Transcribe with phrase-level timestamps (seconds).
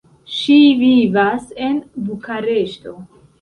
[0.35, 1.77] Ŝi vivas en
[2.09, 2.97] Bukareŝto.